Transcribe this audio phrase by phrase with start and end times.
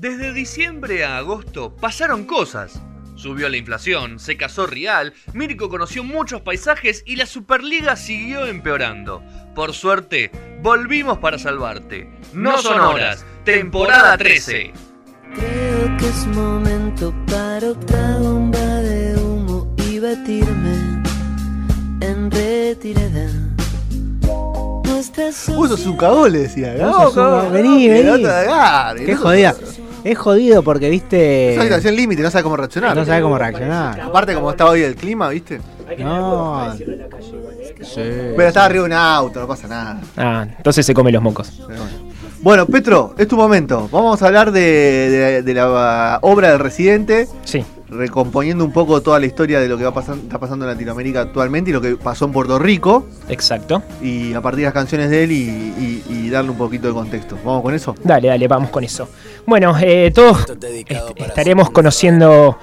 [0.00, 2.80] Desde diciembre a agosto pasaron cosas.
[3.16, 9.22] Subió la inflación, se casó Real, Mirko conoció muchos paisajes y la Superliga siguió empeorando.
[9.54, 10.30] Por suerte,
[10.62, 12.10] volvimos para salvarte.
[12.32, 14.72] No son horas, temporada 13.
[15.34, 21.02] Creo que es momento para otra bomba de humo y batirme
[22.00, 23.28] en retirada.
[25.58, 26.72] Uso su cagón, le decía.
[26.72, 28.24] No, cagón, vení, vení.
[29.04, 29.54] Qué jodida.
[30.04, 31.54] Es jodido porque, viste.
[31.54, 32.96] Esa situación límite, no sabe cómo reaccionar.
[32.96, 34.00] No sabe cómo reaccionar.
[34.00, 35.60] Aparte, como está hoy el clima, ¿viste?
[35.98, 36.72] No.
[38.36, 40.00] Pero estaba arriba de un auto, no pasa nada.
[40.16, 41.60] Ah, entonces se come los mocos.
[42.42, 43.88] Bueno, Petro, es tu momento.
[43.92, 47.28] Vamos a hablar de, de- de la obra del residente.
[47.44, 47.64] Sí.
[47.90, 51.22] Recomponiendo un poco toda la historia de lo que va pasando, está pasando en Latinoamérica
[51.22, 53.06] actualmente y lo que pasó en Puerto Rico.
[53.28, 53.82] Exacto.
[54.00, 56.94] Y a partir de las canciones de él y, y- y darle un poquito de
[56.94, 57.36] contexto.
[57.44, 57.94] ¿Vamos con eso?
[58.04, 59.08] Dale, dale, vamos con eso.
[59.44, 60.46] Bueno, eh, todos
[60.88, 62.58] est- estaremos conociendo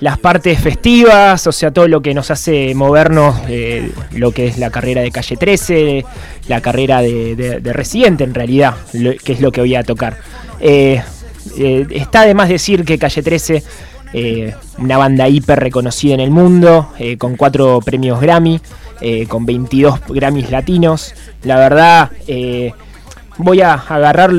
[0.00, 4.58] las partes festivas, o sea, todo lo que nos hace movernos, eh, lo que es
[4.58, 6.04] la carrera de Calle 13,
[6.48, 9.84] la carrera de, de- de Residente en realidad, lo- que es lo que voy a
[9.84, 10.16] tocar.
[10.58, 11.00] Eh,
[11.56, 13.62] eh, está de más decir que Calle 13,
[14.12, 18.60] eh, una banda hiper reconocida en el mundo, eh, con cuatro premios Grammy,
[19.00, 21.14] eh, con 22 Grammys latinos.
[21.42, 22.10] La verdad,
[23.38, 24.30] voy a agarrar,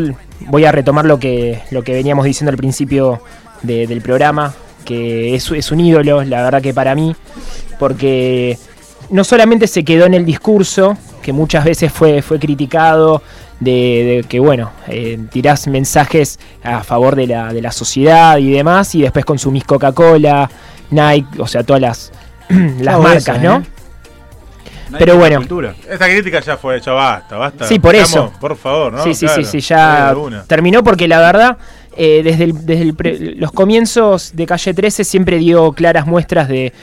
[0.48, 3.22] voy a retomar lo que, lo que veníamos diciendo al principio
[3.62, 4.54] de- del programa,
[4.86, 7.16] que es, es un ídolo, la verdad que para mí,
[7.80, 8.58] porque
[9.10, 13.22] no solamente se quedó en el discurso, que muchas veces fue, fue criticado,
[13.64, 18.52] de, de que bueno, eh, tirás mensajes a favor de la, de la sociedad y
[18.52, 20.50] demás, y después consumís Coca-Cola,
[20.89, 22.11] Nike, o sea, todas las,
[22.50, 23.58] las Todo marcas, eso, ¿no?
[23.58, 23.64] ¿eh?
[24.97, 25.41] Pero bueno,
[25.89, 27.67] Esta crítica ya fue, ya basta, basta.
[27.67, 28.39] Sí, por Estamos, eso.
[28.39, 29.03] Por favor, ¿no?
[29.03, 30.16] Sí, sí, Claro, sí, sí, ya
[30.47, 31.58] terminó porque la verdad,
[31.96, 36.74] eh, desde, el- pre- los comienzos de Calle 13 siempre dio claras muestras de,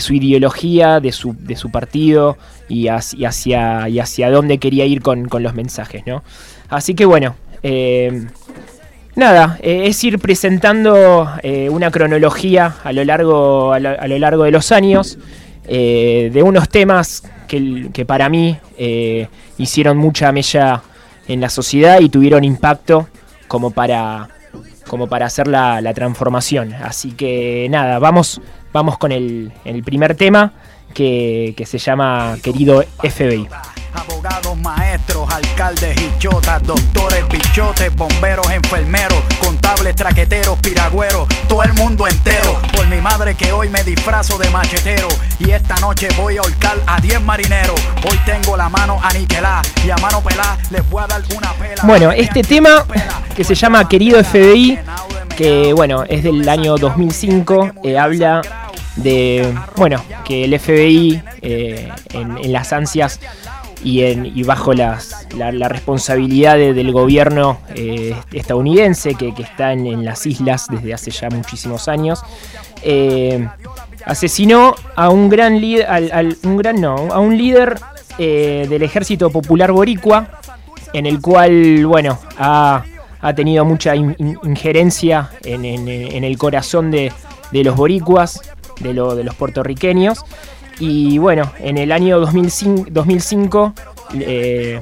[0.00, 1.34] su ideología, de su,
[1.70, 2.36] partido
[2.68, 6.22] y hacia, dónde quería ir con, los mensajes, ¿no?
[6.68, 8.26] Así que bueno, eh,
[9.16, 11.28] nada, eh, es ir presentando
[11.70, 15.18] una cronología a lo largo, de los años
[15.66, 18.56] de unos temas que, para mí
[19.58, 20.82] hicieron mucha mella
[21.28, 23.08] en la sociedad y tuvieron impacto
[23.48, 24.28] como para,
[24.92, 26.74] como para hacer la, la transformación.
[26.74, 28.42] Así que nada, vamos,
[28.74, 30.52] vamos con el, el primer tema
[30.92, 33.48] que, que se llama Querido FBI.
[33.94, 42.06] Abogados, maestros, alcaldes y chotas, doctores, bichotes, bomberos, enfermeros, contables, traqueteros, piragüeros, todo el mundo
[42.06, 42.58] entero.
[42.74, 45.08] Por mi madre que hoy me disfrazo de machetero
[45.38, 47.78] y esta noche voy a ahorcar a 10 marineros.
[48.10, 51.82] Hoy tengo la mano aniquilada y a mano pelada les voy a dar una pela.
[51.84, 52.86] Bueno, este tema
[53.36, 54.78] que se llama Querido FBI,
[55.36, 58.40] que bueno, es del año 2005, eh, habla
[58.96, 63.20] de, bueno, que el FBI eh, en, en las ansias
[63.84, 70.66] y, bajo las- la, responsabilidad de- del gobierno eh, estadounidense que, está en, las islas
[70.70, 72.22] desde hace ya muchísimos años,
[72.82, 73.46] eh,
[74.04, 77.78] asesinó a un gran líder, al, un gran no, a un líder
[78.18, 80.28] eh, del ejército popular boricua,
[80.92, 82.84] en el cual, bueno, ha,
[83.34, 85.64] tenido mucha in- in- injerencia en,
[86.24, 87.12] el corazón de,
[87.50, 88.40] de los boricuas,
[88.80, 90.24] de, lo- de los puertorriqueños.
[90.84, 93.72] Y bueno, en el año 2005, 2005
[94.14, 94.80] eh,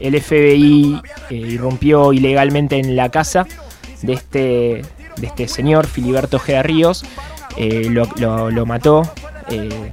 [0.00, 1.00] el FBI
[1.30, 3.46] eh, irrumpió ilegalmente en la casa
[4.02, 4.38] de este,
[5.18, 6.60] de este señor, Filiberto G.
[6.64, 7.04] Ríos,
[7.56, 9.12] eh, lo, lo- lo mató.
[9.48, 9.92] eh,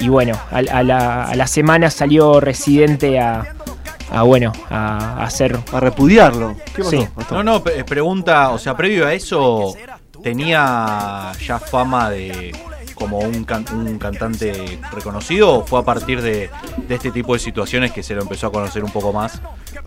[0.00, 3.54] y bueno, a, a la, a la semana salió residente a,
[4.10, 5.58] a, bueno, a, hacer...
[5.70, 6.56] A repudiarlo.
[6.74, 7.06] ¿Qué pasó, Sí.
[7.30, 9.74] No, no, pregunta, o sea, previo a eso,
[10.22, 12.52] ¿tenía ya fama de
[13.02, 16.50] como un, can- un cantante reconocido o fue a partir de,
[16.88, 19.40] de este tipo de situaciones que se lo empezó a conocer un poco más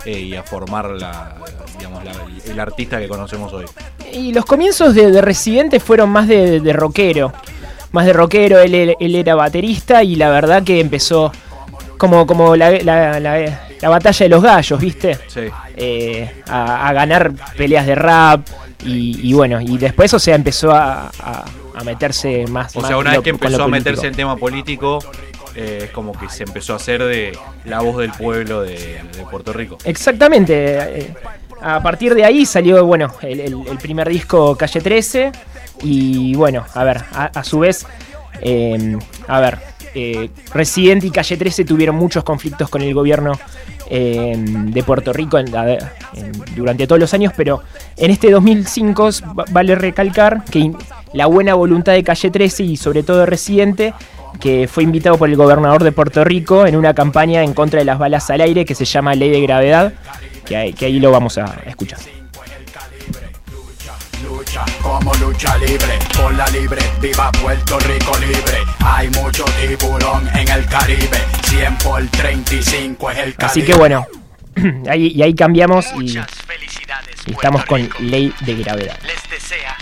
[0.05, 1.35] eh, y a formar la,
[1.77, 2.11] digamos, la-
[2.51, 3.65] el artista que conocemos hoy?
[4.11, 7.31] Y los comienzos de, de Residente fueron más de, de rockero.
[7.91, 11.31] Más de rockero, él, era baterista y la verdad que empezó
[11.97, 15.17] como, como la, la- la- la batalla de los gallos, ¿viste?
[15.27, 15.41] Sí.
[15.77, 18.45] Eh, a, a ganar peleas de rap
[18.83, 21.45] y, y bueno, y después, o sea, empezó a, a-
[21.75, 22.75] a meterse más.
[22.75, 24.99] O más sea, una vez que empezó a meterse en tema político,
[25.55, 28.75] eh, es como que se empezó a hacer de la voz del pueblo de,
[29.15, 29.77] de Puerto Rico.
[29.85, 30.53] Exactamente.
[30.99, 31.13] eh,
[31.61, 35.31] A partir de ahí salió, bueno, el, el- el primer disco Calle 13.
[35.81, 37.85] Y bueno, a ver, a, a su vez,
[38.41, 39.59] eh, a ver,
[39.95, 43.31] eh, Residente y Calle 13 tuvieron muchos conflictos con el gobierno
[43.89, 45.37] eh, de Puerto Rico
[46.55, 47.61] durante todos los años, pero
[47.97, 50.71] en este 2005 s- va- vale recalcar que
[51.13, 53.93] la buena voluntad de Calle 13 y sobre todo de Residente,
[54.39, 57.85] que fue invitado por el gobernador de Puerto Rico en una campaña en contra de
[57.85, 59.93] las balas al aire que se llama Ley de Gravedad,
[60.45, 61.99] que que ahí lo vamos a escuchar.
[64.23, 68.63] Lucha como lucha libre, por la libre, viva Puerto Rico libre.
[68.79, 73.45] Hay mucho tiburón en el Caribe, 100 por 35 es el Caribe.
[73.45, 74.05] Así que bueno,
[74.89, 77.97] ahí, y ahí cambiamos y, y estamos con Rico.
[77.99, 78.97] Ley de Gravedad.
[79.03, 79.75] Les desea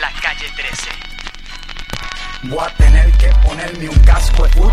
[0.00, 0.90] la calle 13.
[2.44, 4.72] Voy a tener que ponerme un casco de fútbol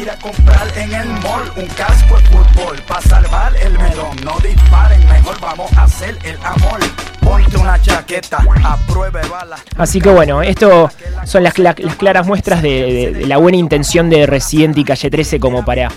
[0.00, 4.16] salir a comprar en el mall un casco de fútbol para salvar el melón.
[4.24, 6.80] No disparen, mejor vamos a hacer el amor.
[7.20, 9.56] Ponte una chaqueta a prueba de bala.
[9.76, 10.90] Así que bueno, esto
[11.24, 14.84] son las, cla- las claras muestras de, de- de la buena intención de Residente y
[14.84, 15.90] Calle 13 como para,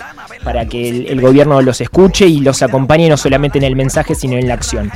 [0.44, 4.14] para que el, el gobierno los escuche y los acompañe no solamente en el mensaje
[4.14, 4.90] sino en la acción.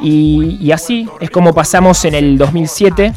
[0.00, 3.12] Y, y así es como pasamos en el 2007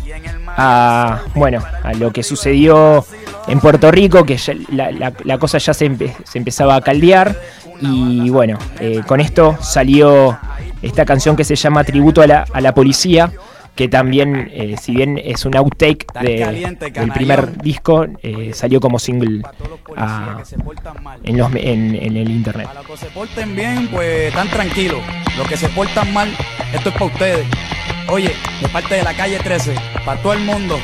[0.57, 3.05] a, bueno, a lo que sucedió
[3.47, 6.81] en Puerto Rico, que ya la, la- la cosa ya se, empe- se empezaba a
[6.81, 7.35] caldear.
[7.79, 10.37] Y bueno, eh, con esto salió
[10.81, 13.31] esta canción que se llama Tributo a la, a la Policía,
[13.75, 16.43] que también, eh, si bien es un outtake de-
[17.01, 19.43] del primer disco, eh, salió como single
[19.95, 20.37] a-
[21.23, 22.65] en, los, en, en el internet.
[22.65, 24.99] Para los que se porten bien, pues están tranquilos.
[25.37, 26.29] Los que se portan mal,
[26.73, 27.45] esto es para ustedes.
[28.09, 29.75] Oye, de parte de la calle 13,
[30.05, 30.79] para todo el mundo,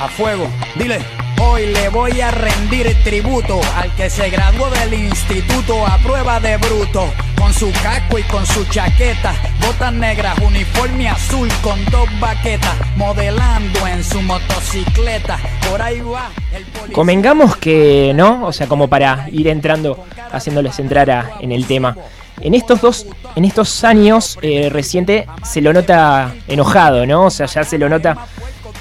[0.00, 0.48] a fuego.
[0.76, 0.98] Dile.
[1.44, 6.56] Hoy le voy a rendir tributo al que se graduó del instituto a prueba de
[6.56, 7.04] bruto.
[7.36, 9.34] Con su casco y con su chaqueta,
[9.66, 15.38] botas negras, uniforme azul con dos baquetas, modelando en su motocicleta.
[15.68, 16.94] Por ahí va el policía.
[16.94, 18.46] Convengamos que, ¿no?
[18.46, 21.96] O sea, como para ir entrando, haciéndoles entrar a- en el tema.
[22.40, 23.06] En estos dos,
[23.36, 27.26] en estos años eh, reciente se lo nota enojado, ¿no?
[27.26, 28.16] O sea, ya se lo nota.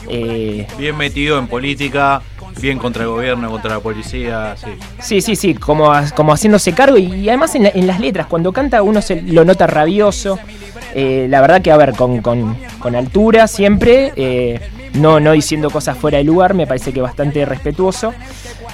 [0.10, 2.22] eh, Bien metido en política,
[2.60, 4.72] bien contra el gobierno, contra la policía, sí.
[5.00, 8.28] Sí, sí, sí, como, como haciéndose cargo y, y además en, la- en las letras,
[8.28, 10.40] cuando canta uno se lo nota rabioso.
[10.94, 14.60] Eh, la verdad que, a ver, con, con- con altura siempre, eh,
[14.96, 18.14] no, no diciendo cosas fuera de lugar, me parece que bastante respetuoso.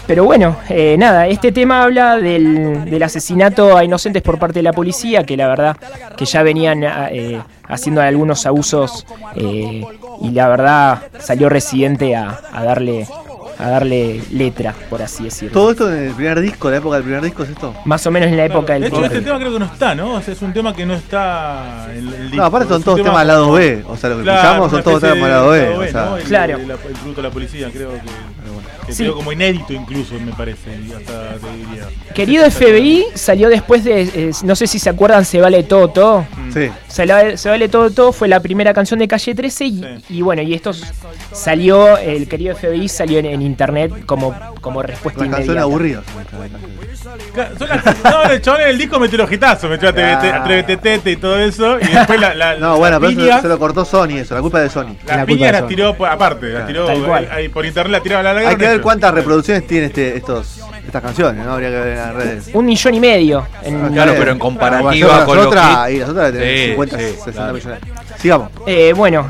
[0.08, 4.64] Pero bueno, eh, nada, este tema habla del, del asesinato a inocentes por parte de
[4.64, 5.75] la policía, que la verdad
[6.16, 6.81] que ya venían
[7.12, 9.06] eh, haciendo algunos abusos
[9.36, 9.84] eh,
[10.22, 13.06] y la verdad salió residente a, a darle
[13.59, 15.54] a darle letra, por así decirlo.
[15.54, 17.74] Todo esto en el primer disco, la época del primer disco es esto.
[17.86, 19.65] Más o menos en la época del De hecho, primer este tema creo que no
[19.65, 20.13] está, ¿no?
[20.15, 22.36] O sea, es un tema que no está en el disco.
[22.38, 23.83] No, aparte son todos tema temas lado como- B.
[23.88, 25.62] O sea, lo que Claro, escuchamos son todos temas de lado B.
[25.62, 26.18] lado O B, sea, ¿no?
[26.18, 26.57] El- Claro.
[26.57, 28.00] El, el a la policía, creo que,
[28.86, 29.04] que Sí.
[29.04, 31.88] quedó como inédito incluso, me parece, y hasta te diría.
[32.13, 36.25] Querido FBI salió después de, eh, no sé si se acuerdan, Se Vale Todo Todo.
[36.54, 36.70] Sí.
[36.88, 39.86] Se, la- Se Vale Todo Todo fue la primera canción de Calle 13 y, Sí.
[40.10, 40.72] y bueno, y esto
[41.32, 46.02] salió, el querido FBI salió en, en internet como, como respuesta Una canción aburrida.
[47.34, 50.24] Claro, son las- no, el chabón en el disco metió los hitazos, metió a TVT,
[50.34, 53.48] a TVT Tete y todo eso, y después la, la, No, bueno, pero piñas, se
[53.48, 54.96] lo cortó Sony, eso, la culpa de Sony.
[55.06, 57.28] las la piñas las tiró aparte, las tiró Tal cual.
[57.32, 60.18] ahí, ahí por internet, la tiraba a la Hay que ver cuántas reproducciones tiene este,
[60.18, 60.56] estos,
[60.88, 61.54] estas canciones, ¿no?
[61.54, 62.50] Habría que ver en las redes.
[62.54, 63.48] Un millón y medio.
[63.63, 66.98] en- Claro, pero en comparativa Bueno, con las otras, y las otras tener Sí, 50,
[66.98, 67.53] sí, 60 claro.
[67.53, 67.79] millones.
[68.20, 68.50] Sigamos.
[68.65, 69.27] Eh, bueno,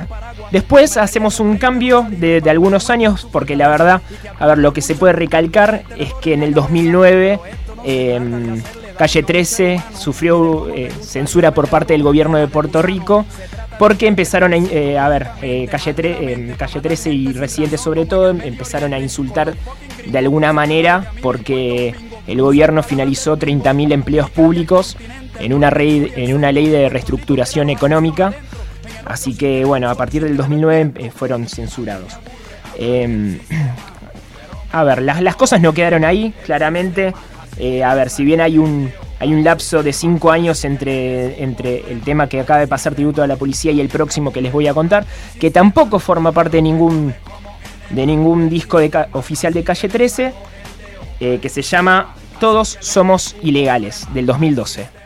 [0.51, 4.01] después hacemos un cambio de, de algunos años, porque la verdad,
[4.39, 7.39] a ver, lo que se puede recalcar es que en el 2009
[7.85, 8.61] eh,
[8.97, 13.25] Calle 13 sufrió eh, censura por parte del gobierno de Puerto Rico.
[13.79, 18.29] Porque empezaron a, eh, a ver, eh, Calle, Tre- Calle 13 y Residentes sobre todo
[18.31, 19.53] empezaron a insultar
[20.05, 21.93] de alguna manera porque
[22.25, 24.97] el gobierno finalizó 30.000 empleos públicos
[25.39, 28.33] en una, rey- en una ley de reestructuración económica
[29.05, 32.13] Así que bueno, a partir del 2009 eh, fueron censurados.
[32.77, 33.39] Eh,
[34.73, 37.13] a ver, las, las cosas no quedaron ahí, claramente.
[37.85, 42.01] A ver, si bien hay un, hay un lapso de cinco años entre, entre el
[42.01, 44.67] tema que acaba de pasar tributo a la policía y el próximo que les voy
[44.67, 45.05] a contar,
[45.39, 47.13] que tampoco forma parte de ningún,
[47.89, 50.33] de ningún disco de oficial de Calle 13,
[51.19, 54.96] eh, que se llama Todos Somos Ilegales, del 2012.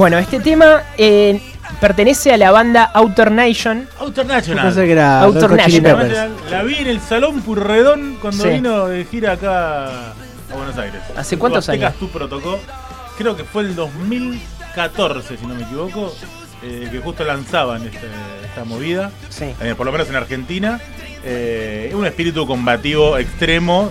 [0.00, 1.42] Bueno, este tema eh,
[1.78, 3.86] pertenece a la banda Outer Nation.
[3.98, 4.64] Outer National.
[4.64, 6.08] pensé que era Outer Chili National.
[6.08, 6.50] Peppers.
[6.50, 8.48] La vi en el Salón Purredón cuando Sí.
[8.48, 11.02] vino de gira acá a Buenos Aires.
[11.14, 11.92] ¿Hace cuántos años?
[11.96, 12.58] Tu Protocó.
[13.18, 16.14] Creo que fue el 2014, si no me equivoco,
[16.62, 18.08] eh, que justo lanzaban este-
[18.46, 19.54] esta movida, Sí.
[19.60, 20.80] eh, por lo menos en Argentina.
[21.26, 23.90] Eh, un espíritu combativo extremo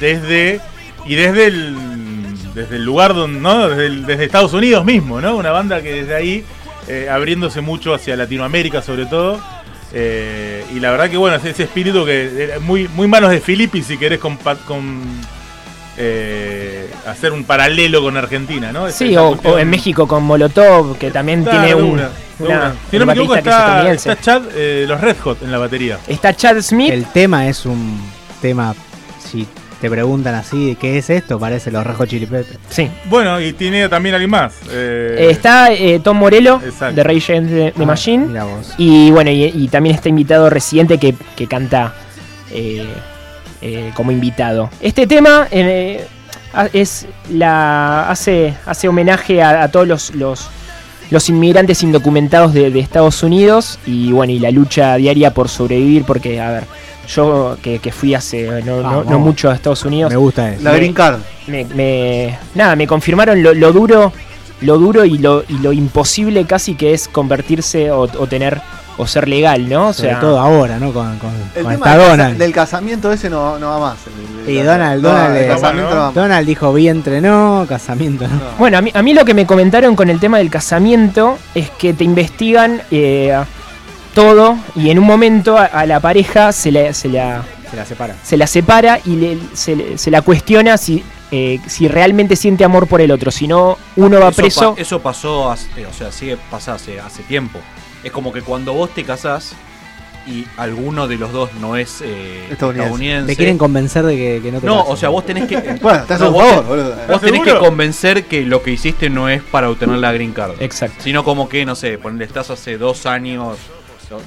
[0.00, 0.62] desde
[1.04, 1.93] y desde el
[2.54, 5.92] desde el lugar donde no desde, el- desde Estados Unidos mismo no una banda que
[6.02, 6.44] desde ahí
[6.88, 9.40] eh, abriéndose mucho hacia Latinoamérica sobre todo.
[9.96, 13.40] Eh, y la verdad que bueno ese, ese espíritu que era muy muy manos de
[13.40, 15.02] Filippi si querés compa- con
[15.96, 20.98] eh, hacer un paralelo con Argentina no Esa- Sí, esa o, en México con Molotov,
[20.98, 22.08] que también tiene de un, una,
[22.38, 22.74] de una- una.
[22.90, 25.98] Si no me equivoco está, está Chad eh, los Red Hot en la batería.
[26.08, 26.90] Está Chad Smith.
[26.92, 28.00] El tema es un
[28.42, 28.74] tema,
[29.24, 29.46] si
[29.84, 31.38] te preguntan así, ¿qué es esto?
[31.38, 32.58] Parece los Hot Chili Peppers.
[32.70, 32.88] Sí.
[33.10, 36.94] bueno y tiene también alguien más eh, está eh, Tom Morello, Exacto.
[36.96, 38.24] de Rage Against the, Ah, Machine.
[38.28, 38.72] mira vos.
[38.78, 41.92] Y bueno, y, y también está invitado Residente que, que canta
[42.50, 42.86] eh,
[43.60, 44.70] eh, como invitado.
[44.80, 46.06] Este tema eh,
[46.72, 50.48] es la hace, hace homenaje a, a todos los, los,
[51.10, 56.04] los inmigrantes indocumentados de, de Estados Unidos y bueno, y la lucha diaria por sobrevivir,
[56.04, 56.64] porque a ver,
[57.06, 60.62] yo que, que fui hace no, no- mucho a Estados Unidos, Me gusta eso.
[60.62, 61.18] La Me- Green Card.
[61.46, 64.12] me, me- nada, me confirmaron lo, lo duro,
[64.60, 68.60] lo duro y lo, y lo imposible casi que es convertirse o, o tener
[68.96, 69.88] o ser legal, ¿no?
[69.88, 70.92] O Sobre sea, todo ahora, ¿no?
[70.92, 72.38] Con, con, El con tema esta del, casa- Donald.
[72.38, 73.96] del casamiento ese no, no va más.
[74.06, 76.14] El- el- Y Donald- no, Donald el le- casamiento no va más.
[76.14, 78.34] Donald dijo vientre no, casamiento no.
[78.36, 78.40] No.
[78.56, 81.70] bueno, a mí, a mí lo que me comentaron con el tema del casamiento es
[81.70, 83.36] que te investigan eh,
[84.14, 87.84] todo y en un momento a, a la pareja se la, se la, Se la
[87.84, 88.14] separa.
[88.22, 89.38] se la separa y le-
[89.98, 93.30] se, la cuestiona si, eh, si realmente siente amor por el otro.
[93.30, 94.74] Si no, uno va Eso preso.
[94.74, 97.58] pa- eso pasó, hace- eh, o sea, sigue pasando hace, hace tiempo.
[98.02, 99.52] Es como que cuando vos te casás
[100.26, 102.82] y alguno de los dos no es eh, Estadounidense.
[102.84, 103.26] estadounidense.
[103.26, 104.92] Te quieren convencer de que, que no te no, cases.
[104.92, 105.56] o sea, vos tenés que.
[105.82, 106.96] Bueno, te hace no, un vos favor, te- boludo.
[107.08, 110.52] Vos tenés que convencer que lo que hiciste no es para obtener la green card.
[110.60, 111.02] Exacto.
[111.02, 113.58] Sino como que, no sé, ponle, estás hace dos años,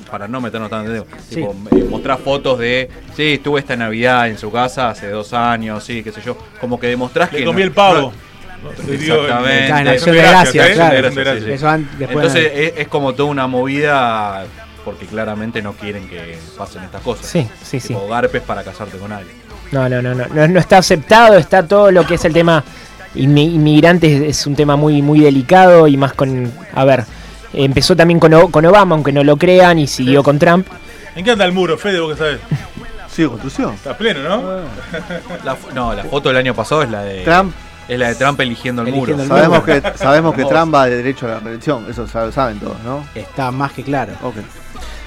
[0.09, 4.37] para no meternos tan en tipo, eh, mostrar fotos de, sí, estuve esta Navidad en
[4.37, 6.37] su casa hace dos años, sí, qué sé yo.
[6.59, 7.45] Como que demostrás le que.
[7.45, 9.67] comí no- el pavo no- Exactamente.
[9.67, 11.57] Claro, acción de gracias, gracias, ¿eh?
[11.57, 11.81] claro.
[11.81, 12.03] Sí, sí.
[12.03, 14.45] Entonces es, es como toda una movida
[14.83, 17.25] porque claramente no quieren que pasen estas cosas.
[17.27, 17.89] Sí, sí, sí.
[17.89, 19.35] Tipo garpes para casarte con alguien.
[19.71, 22.63] No, no, no, no, no, no está aceptado, está todo lo que es el tema
[23.15, 27.03] inmi- inmigrantes, es un tema muy, muy delicado y más con, a ver,
[27.65, 30.67] empezó también con, O- con Obama, aunque no lo crean, y siguió con Trump.
[31.15, 31.99] ¿En qué anda el muro, Fede?
[31.99, 32.39] ¿Vos qué sabés?
[33.11, 33.73] Sigue construcción.
[33.73, 34.41] Está pleno, ¿no?
[35.43, 37.51] La no, la foto del año pasado es la de Trump,
[37.87, 39.35] es la de Trump eligiendo el Eligiendo muro.
[39.35, 40.45] el sabemos que, sabemos que.
[40.45, 41.85] Trump va de derecho a la reelección.
[41.89, 43.03] Eso sabe- saben todos, ¿no?
[43.15, 44.13] está más que claro.
[44.21, 44.35] Ok.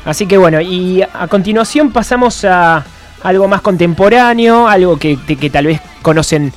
[0.04, 2.84] Así que bueno, y a continuación pasamos a
[3.22, 6.52] algo más contemporáneo, algo que, que- que tal vez conocen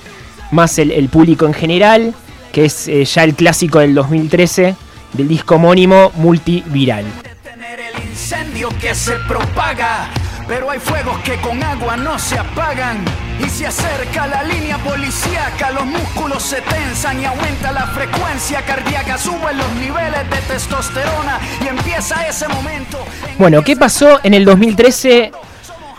[0.52, 2.14] más el, el público en general,
[2.52, 4.76] que es eh, ya el clásico del 2013,
[5.14, 7.06] del disco homónimo multiviral.
[7.46, 10.10] El incendio que se propaga.
[10.48, 13.04] Pero hay fuegos que con agua no se apagan.
[13.44, 19.18] Y se acerca la línea policíaca, los músculos se tensan y aumenta la frecuencia cardíaca,
[19.18, 23.00] suben los niveles de testosterona y empieza ese momento.
[23.28, 25.32] en Bueno, ¿qué pasó en el 2013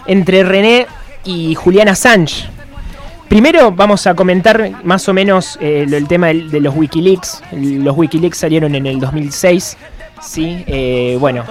[0.06, 0.86] entre René
[1.24, 2.48] y Julián Assange?
[3.28, 7.42] Primero vamos a comentar más o menos eh, lo- el tema de los Wikileaks.
[7.52, 9.76] Los Wikileaks salieron en el 2006.
[10.22, 11.44] Sí, eh, bueno,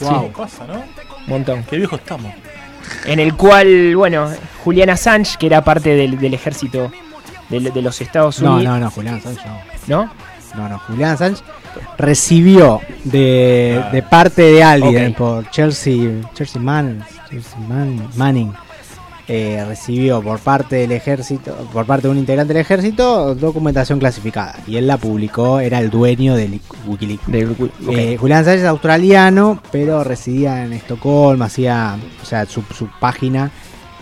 [0.00, 0.30] Wow.
[0.66, 0.74] no?
[0.74, 1.62] un montón.
[1.70, 2.32] Qué viejo estamos.
[3.06, 4.28] En el cual, bueno,
[4.64, 6.90] Julián Assange, que era parte del, del ejército
[7.48, 8.74] de, de los Estados No, Unidos.
[8.74, 9.40] no, no, Julián Assange
[9.86, 10.04] no.
[10.04, 10.12] ¿no?
[10.56, 11.42] No, no, Julián Assange
[11.96, 15.94] recibió de, de parte de alguien por Chelsea,
[16.34, 17.00] Chelsea Manning,
[17.30, 18.52] Chelsea Man- Manning,
[19.28, 24.56] eh, recibió por parte del ejército, por parte de un integrante del ejército, documentación clasificada.
[24.66, 27.26] Y él la publicó, era el dueño del Wikileaks.
[27.28, 27.56] Del.
[27.90, 33.50] Eh, Julián Assange es australiano, pero residía en Estocolmo, hacía, o sea, su, su página,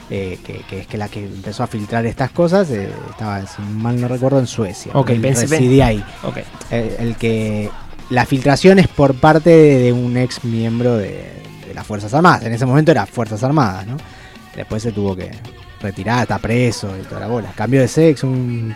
[0.08, 3.62] eh, que, que es que la que empezó a filtrar estas cosas, eh, estaba, si
[3.62, 4.90] mal no recuerdo, en Suecia.
[4.94, 6.04] Ok, Él pensé- residía ahí.
[6.24, 6.38] ok.
[6.70, 7.70] El, el que
[8.08, 11.30] la filtración es por parte de, de un ex miembro de,
[11.68, 12.42] de las Fuerzas Armadas.
[12.44, 13.96] En ese momento era Fuerzas Armadas, ¿no?
[14.56, 15.30] Después se tuvo que
[15.80, 17.52] retirar, está preso y toda la bola.
[17.54, 18.74] Cambio de sexo, un,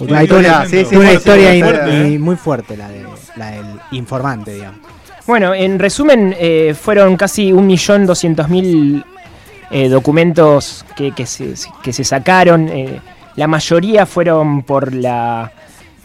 [0.00, 2.18] Una historia, sí, sí, una historia muy in- fuerte, ¿eh?
[2.18, 3.04] muy fuerte la, de,
[3.36, 4.80] la del informante, digamos.
[5.26, 9.04] Bueno, en resumen, eh, fueron casi 1.200.000
[9.70, 12.68] eh, documentos que, que se, que se sacaron.
[12.68, 13.00] eh,
[13.36, 15.52] la mayoría fueron por la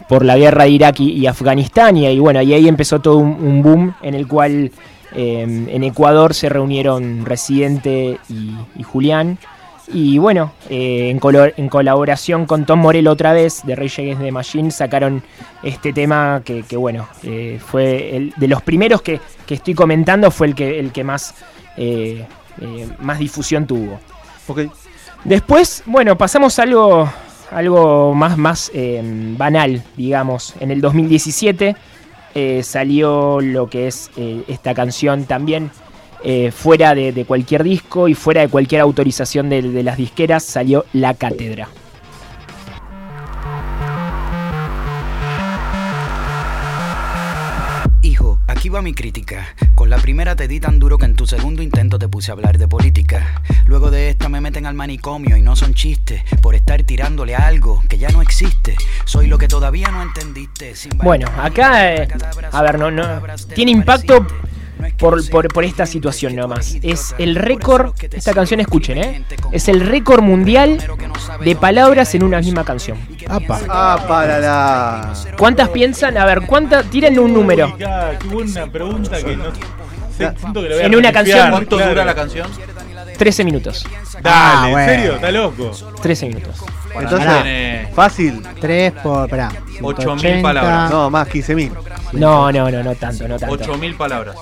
[0.08, 1.98] por la guerra de Irak y, y Afganistán.
[1.98, 4.70] Y, bueno, y ahí empezó todo un, un boom en el cual
[5.14, 9.38] eh, en Ecuador se reunieron Residente y, y Julián.
[9.90, 14.22] Y bueno, eh, en, colo- en colaboración con Tom Morello otra vez, de Rage Against
[14.22, 15.22] the Machine, sacaron
[15.62, 20.30] este tema que, que, bueno, eh, fue el, de los primeros que, que estoy comentando,
[20.30, 21.34] fue el que, el que más,
[21.78, 22.26] eh,
[23.00, 23.98] más difusión tuvo.
[24.46, 24.60] Ok.
[25.24, 27.08] Después, bueno, pasamos a algo,
[27.50, 29.00] algo más, más eh,
[29.38, 30.54] banal, digamos.
[30.60, 31.74] En el 2017
[32.34, 35.70] eh, salió lo que es eh, esta canción también
[36.24, 40.84] eh, fuera de, cualquier disco y fuera de cualquier autorización de, de las disqueras, salió
[40.92, 41.68] La Cátedra.
[48.68, 49.46] Hijo, aquí va mi crítica.
[49.74, 52.34] Con la primera te di tan duro que en tu segundo intento te puse a
[52.34, 53.40] hablar de política.
[53.64, 57.46] Luego de esta me meten al manicomio y no son chistes por estar tirándole a
[57.46, 58.76] algo que ya no existe.
[59.06, 60.74] Soy lo que todavía no entendiste.
[60.74, 62.08] Sin Bueno, acá, eh,
[62.52, 63.22] a ver, no, no,
[63.54, 64.26] tiene impacto
[64.98, 66.76] por, por, por esta situación nomás.
[66.82, 69.24] Es el récord, esta canción escuchen, ¿eh?
[69.52, 70.78] Es el récord mundial
[71.44, 72.98] de palabras en una misma canción.
[73.28, 73.60] Apa.
[73.68, 75.12] Ah, para la.
[75.36, 76.16] ¿Cuántas piensan?
[76.18, 76.86] A ver, ¿cuántas?
[76.90, 77.76] Tírenle un número.
[77.76, 81.76] Qué buena pregunta que no sé, siento que la voy a En una canción- ¿Cuánto
[81.76, 81.90] claro.
[81.92, 82.48] dura la canción?
[83.16, 83.84] 13 minutos.
[84.22, 84.92] Dale, Ah, ¿en bueno.
[84.92, 85.14] serio?
[85.14, 85.70] ¿Está loco?
[86.02, 86.56] 13 minutos.
[86.94, 87.88] Entonces, Pará.
[87.94, 88.42] Fácil.
[88.60, 89.24] 3 por.
[89.24, 89.48] Esperá.
[89.80, 90.42] 8.000 180.
[90.42, 90.90] palabras.
[90.90, 91.72] No, más, 15.000.
[92.12, 93.56] No, no, no, no tanto, no tanto.
[93.56, 94.36] 8.000 palabras.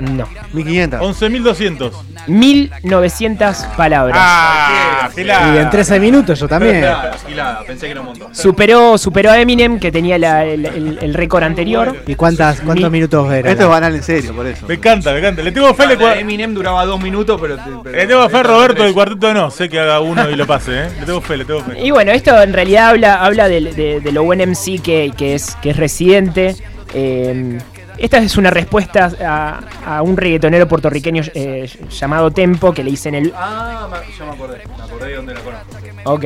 [0.00, 0.26] No.
[0.54, 1.00] 1.500.
[1.00, 1.92] 11.200.
[2.26, 4.16] 1900 palabras.
[4.20, 6.76] Ah, Y en 13 minutos yo también.
[6.76, 8.34] Gilada, gilada, pensé que era un montón.
[8.34, 11.96] Superó, superó a Eminem, que tenía la- el, el- el récord anterior.
[12.06, 13.50] ¿Y cuántas, cuántos Mi- minutos era?
[13.50, 14.66] Esto es banal en serio, por eso.
[14.66, 15.42] Me encanta, me encanta.
[15.42, 17.56] Le tengo fe, le, La cua- Eminem duraba dos minutos, pero.
[17.82, 19.50] pero- le tengo fe a Roberto del cuarteto no.
[19.50, 20.88] Sé que haga uno y lo pase, ¿eh?
[21.00, 21.80] Le tengo fe, le tengo fe.
[21.84, 25.34] Y bueno, esto en realidad habla, habla de, de- de lo buen MC que, que
[25.34, 26.56] es, que es residente.
[26.94, 27.58] Eh,
[28.00, 33.14] esta es una respuesta a, a un reggaetonero puertorriqueño eh, llamado Tempo que le dicen
[33.14, 33.32] el.
[33.36, 33.88] Ah,
[34.18, 34.62] ya me acordé.
[34.76, 35.66] Me acordé de dónde la conozco.
[36.04, 36.24] Ok.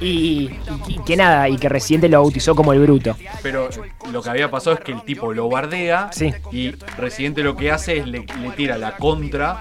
[0.00, 3.16] Y, y- y que nada, y que Residente lo bautizó como el bruto.
[3.42, 3.68] Pero
[4.10, 6.32] lo que había pasado es que el tipo lo bardea Sí.
[6.52, 9.60] y Residente lo que hace es le, le tira la contra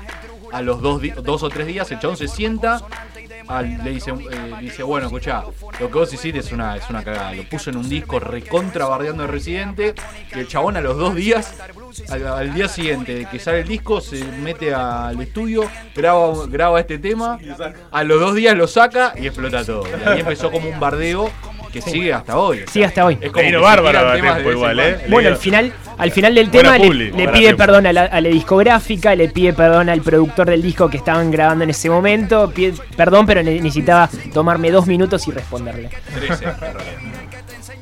[0.51, 1.91] a los dos, dos o tres días.
[1.91, 2.81] El chabón se sienta,
[3.47, 5.43] al- le dice, eh, dice, bueno, escuchá,
[5.79, 7.33] lo que vos hiciste es una, es una cagada.
[7.33, 9.93] Lo puso en un disco recontra bardeando de Residente
[10.35, 11.55] y el chabón a los dos días,
[12.09, 16.79] al, al día siguiente de que sale el disco, se mete al estudio, graba, graba
[16.79, 17.39] este tema,
[17.91, 19.83] a los dos días lo saca y explota todo.
[19.87, 21.29] Y ahí empezó como un bardeo
[21.71, 22.63] que sigue hasta hoy.
[22.71, 23.17] Sigue hasta hoy.
[23.19, 24.79] Es como bárbaro igual.
[24.79, 25.05] ¿eh?
[25.09, 28.29] Bueno, al final, al final del tema le- le, pide perdón a la, a la
[28.29, 32.73] discográfica, le pide perdón al productor del disco que estaban grabando en ese momento, pide
[32.95, 35.89] perdón, pero ne- necesitaba tomarme dos minutos y responderle.
[36.15, 36.83] 13, en realidad.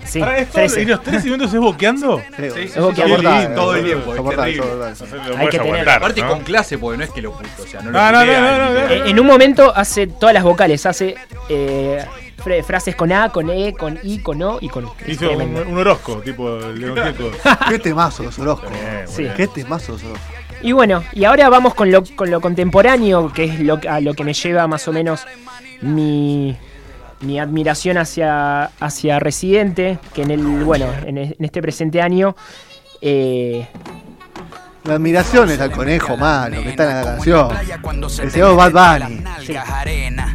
[0.03, 0.81] Sí, Pará, ¿esto- 13.
[0.81, 2.21] ¿Y los tres segundos es boqueando?
[2.35, 2.53] Creo.
[2.53, 4.57] Sí, sí, sí, que sí, sí, todo el tiempo, es.
[4.59, 6.27] No sé, lo Hay que tener- Aparte ¿no?
[6.29, 8.41] con clase, porque no es que lo puto, o sea, no lo No, no, putea,
[8.41, 11.15] no, no, no, En, un momento hace todas las vocales, hace
[11.47, 12.03] eh,
[12.41, 14.91] frases con A, con E, con I, con O y con U.
[15.07, 17.31] Hizo un, un Orozco, tipo León Gieco.
[17.69, 18.67] Qué temazo los Orozco.
[18.69, 19.23] Bien, Sí.
[19.23, 19.33] bien.
[19.35, 20.25] Qué temazo los Orozco.
[20.63, 24.13] Y bueno, y ahora vamos con lo, con lo contemporáneo, que es lo, a lo
[24.13, 25.25] que me lleva más o menos
[25.81, 26.55] mi,
[27.21, 32.35] mi admiración hacia, hacia Residente, que en el, bueno, en, en este presente año
[33.01, 33.65] eh,
[34.83, 37.49] La admiración es al conejo malo que está en la canción.
[38.23, 39.23] El señor Bad Bunny.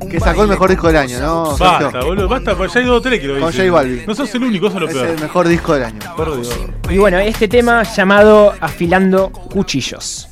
[0.08, 1.56] Que sacó el mejor disco del año, ¿no?
[1.56, 2.06] Basta, Sergio?
[2.06, 3.66] boludo, basta, porque ya hay dos o tres que lo Con dicen.
[3.66, 4.04] J Balvin.
[4.06, 5.06] No sos el único, eso es lo Es peor.
[5.08, 5.98] el mejor disco del año.
[6.16, 6.60] Por Dios.
[6.88, 10.28] Y bueno, este tema llamado Afilando Cuchillos.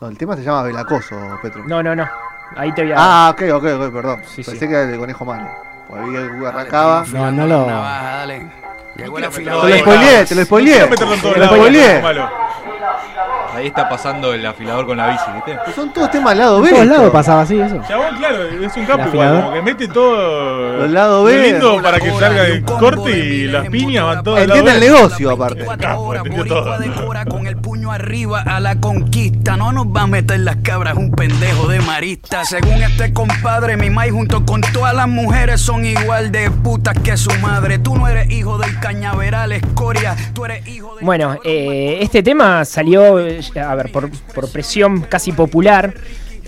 [0.00, 1.64] No, el tema se llama Velacoso, Petro.
[1.66, 2.06] No, no, no.
[2.56, 2.96] Ahí te voy a...
[2.98, 4.22] Ah, ok, ok, ok, perdón.
[4.26, 4.58] Sí, Pensé sí.
[4.68, 5.48] que era el conejo malo.
[5.88, 7.04] Porque vi que arrancaba.
[7.12, 7.66] No, no lo.
[7.66, 8.26] La
[8.96, 10.86] Te lo spoileé, te lo spoileé.
[10.86, 12.02] Te lo spoileé.
[13.56, 15.58] Ahí está pasando el afilador con la bici, ¿viste?
[15.64, 16.68] Pues Son todos temas lado B.
[16.68, 17.80] En todos lados pasaba así eso.
[17.88, 21.52] Chabón, claro, es un capo igual, como que mete todo Los lados lo B.
[21.52, 25.30] lindo para que salga el corte y las piñas van todas lado Entiende el negocio,
[25.30, 25.64] aparte.
[27.30, 29.56] Con el puño arriba a la conquista.
[29.56, 32.44] No nos va a meter las cabras un pendejo de marista.
[32.44, 37.16] Según este compadre, mi maíz junto con todas las mujeres son igual de putas que
[37.16, 37.78] su madre.
[37.78, 40.14] Tú no eres hijo del cañaveral, escoria.
[40.34, 41.04] Tú eres hijo de.
[41.04, 45.94] Bueno, eh, este tema salió, eh, a ver, por, por presión casi popular,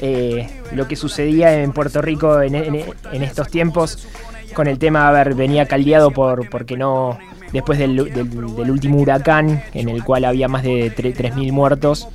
[0.00, 4.06] eh, lo que sucedía en Puerto Rico en, en- en estos tiempos.
[4.54, 7.18] con el tema, a ver, venía caldeado por porque no
[7.52, 12.08] después del, del- del último huracán, en el cual había más de tre- 3.000 muertos,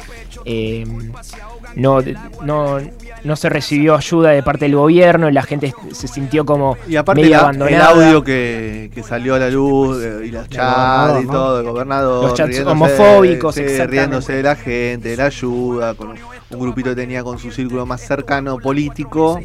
[0.46, 0.86] eh,
[1.76, 2.00] no,
[2.44, 2.78] no,
[3.24, 7.22] no se recibió ayuda de parte del gobierno, la gente se sintió como Y aparte
[7.22, 7.90] medio la- el abandonada.
[7.90, 12.26] audio que, que salió a la luz eh, y las chats y todo, el gobernador.
[12.26, 16.90] Los chats riéndose- homofóbicos, sí, riéndose de la gente, de la ayuda, con un grupito
[16.92, 19.40] que tenía con su círculo más cercano político.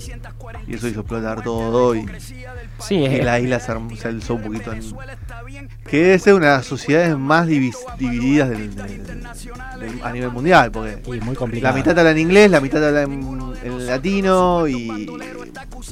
[0.66, 2.04] Y eso hizo explotar todo y,
[2.78, 4.82] Sí, y es- la isla se, se alzó un poquito en...
[5.90, 10.70] Que debe ser una de las sociedades más divididas del- del- del- a nivel mundial,
[10.70, 15.08] porque Y muy la mitad habla en inglés, la mitad habla en, en latino y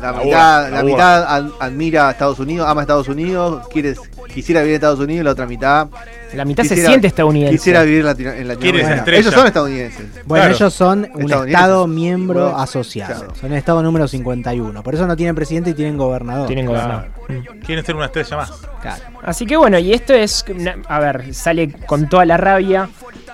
[0.01, 3.95] la mitad, la mitad ad- admira a Estados Unidos, ama a Estados Unidos, quiere,
[4.33, 5.89] quisiera vivir en Estados Unidos y la otra mitad
[6.35, 7.57] la mitad se siente estadounidense.
[7.57, 9.05] quisiera vivir latino- en Latinoamérica.
[9.17, 10.07] Ellos son estadounidenses.
[10.27, 10.55] Bueno, Claro.
[10.57, 13.15] ellos son un estado miembro Bueno, asociado.
[13.21, 13.35] claro.
[13.41, 14.83] Son el estado número 51.
[14.83, 16.47] Por eso no tienen presidente y tienen gobernador.
[16.47, 17.05] Tienen Claro.
[17.27, 17.61] gobernador.
[17.65, 18.53] Quieren ser una estrella más.
[18.83, 19.03] Claro.
[19.23, 22.89] Así que bueno, y esto es, una- a ver, sale con toda la rabia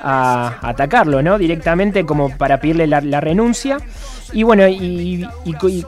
[0.05, 1.38] a atacarlo, ¿no?
[1.38, 3.79] Directamente como para pedirle la, la renuncia.
[4.33, 5.85] Y bueno, y, y co- y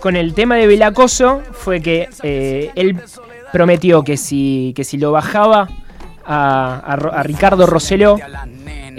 [0.00, 3.00] con el tema de Belacoso fue que eh, él
[3.52, 5.68] prometió que si, que si lo bajaba
[6.24, 8.16] a, a a Ricardo Rosselló,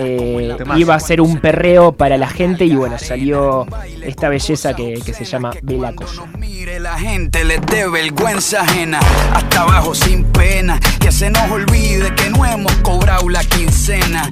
[0.01, 3.67] eh, iba a ser un perreo para la gente y bueno, salió
[4.01, 6.25] esta belleza que, que se llama Belacoso.
[6.37, 8.99] Mire, la gente les dé vergüenza ajena,
[9.33, 10.79] hasta abajo sin pena.
[10.99, 14.29] Que se nos olvide que no hemos cobrado la quincena.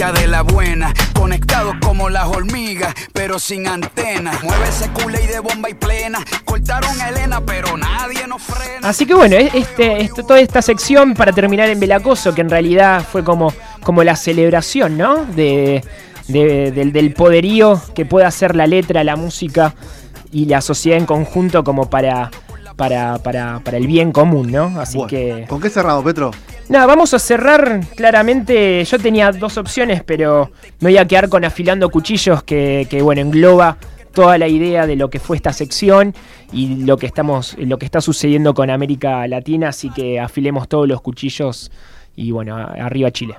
[0.00, 4.32] Química de la buena, conectados como las hormigas, pero sin antena.
[4.42, 6.20] Mueve ese culé de bomba y plena.
[6.46, 8.88] Cortaron a Elena, pero nadie nos frena.
[8.88, 12.48] Así que bueno, es- este, este- toda esta sección para terminar en Belacoso, que en
[12.48, 15.26] realidad fue como, como la celebración, ¿no?
[15.26, 15.84] De,
[16.28, 19.74] de- del, del poderío que puede hacer la letra, la música
[20.32, 22.30] y la sociedad en conjunto como para,
[22.80, 24.80] para, para, para el bien común, ¿no?
[24.80, 25.44] Así Bueno, que...
[25.46, 26.30] ¿Con qué cerramos, Petro?
[26.70, 28.82] Nada, vamos a cerrar claramente.
[28.86, 33.20] Yo tenía dos opciones, pero me voy a quedar con Afilando Cuchillos, que, que, bueno,
[33.20, 33.76] engloba
[34.14, 36.14] toda la idea de lo que fue esta sección
[36.54, 40.88] y lo que estamos, lo que está sucediendo con América Latina, así que afilemos todos
[40.88, 41.70] los cuchillos
[42.16, 43.34] y bueno, arriba Chile.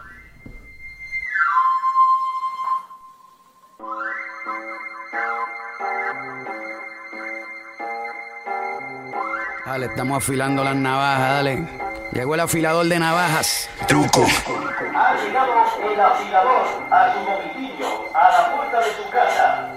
[9.72, 11.66] Dale, estamos afilando las navajas, dale.
[12.12, 13.70] Llegó el afilador de navajas.
[13.88, 14.26] Truco.
[14.26, 15.54] Ha llegado
[15.90, 19.74] el afilador a su domicilio, a la puerta de su casa.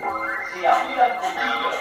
[0.52, 1.76] Se afilan cuchillos,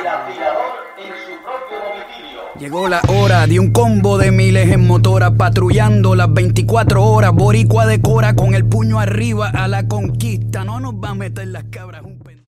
[0.00, 2.40] el afilador en su propio domicilio.
[2.58, 7.30] Llegó la hora de un combo de miles en motora patrullando las 24 horas.
[7.32, 10.64] Boricua decora con el puño arriba a la conquista.
[10.64, 12.21] No nos va a meter las cabras un